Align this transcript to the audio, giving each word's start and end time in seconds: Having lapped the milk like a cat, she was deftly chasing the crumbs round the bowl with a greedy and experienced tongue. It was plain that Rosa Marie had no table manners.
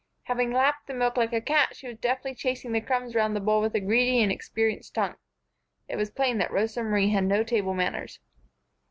Having 0.23 0.51
lapped 0.53 0.87
the 0.87 0.95
milk 0.95 1.15
like 1.15 1.31
a 1.31 1.39
cat, 1.39 1.75
she 1.75 1.85
was 1.87 1.95
deftly 1.99 2.33
chasing 2.33 2.71
the 2.71 2.81
crumbs 2.81 3.13
round 3.13 3.35
the 3.35 3.39
bowl 3.39 3.61
with 3.61 3.75
a 3.75 3.79
greedy 3.79 4.19
and 4.23 4.31
experienced 4.31 4.95
tongue. 4.95 5.15
It 5.87 5.95
was 5.95 6.09
plain 6.09 6.39
that 6.39 6.49
Rosa 6.51 6.81
Marie 6.81 7.11
had 7.11 7.25
no 7.25 7.43
table 7.43 7.75
manners. 7.75 8.17